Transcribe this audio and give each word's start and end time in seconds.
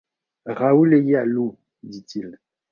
Raoul 0.47 0.95
est 0.95 1.03
ialoux, 1.03 1.59
dit-il. 1.83 2.39